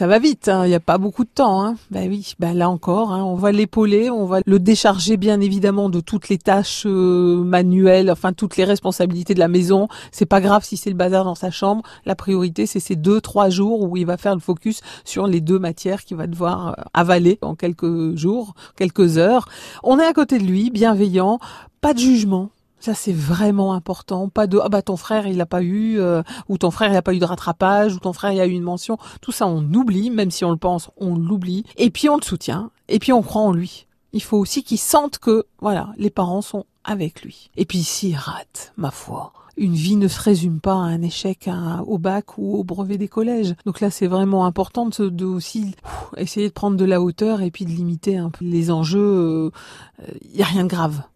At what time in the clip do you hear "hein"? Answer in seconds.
0.48-0.64, 1.62-1.76, 3.12-3.22